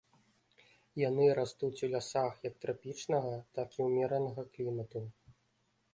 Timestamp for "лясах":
1.93-2.33